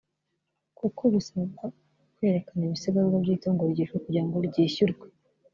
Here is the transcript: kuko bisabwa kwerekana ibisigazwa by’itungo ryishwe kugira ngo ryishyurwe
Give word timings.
kuko 0.77 1.01
bisabwa 1.13 1.63
kwerekana 2.15 2.63
ibisigazwa 2.65 3.15
by’itungo 3.23 3.63
ryishwe 3.73 3.97
kugira 4.03 4.25
ngo 4.25 4.37
ryishyurwe 4.47 5.07